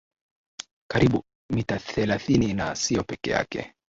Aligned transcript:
karibu 0.91 1.23
mita 1.53 1.77
thelathini 1.79 2.53
Na 2.53 2.75
sio 2.75 3.03
peke 3.03 3.31
yake 3.31 3.73